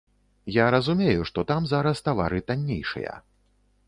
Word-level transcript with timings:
Я 0.53 0.63
разумею, 0.75 1.27
што 1.29 1.43
там 1.51 1.67
зараз 1.73 2.01
тавары 2.07 2.39
таннейшыя. 2.49 3.13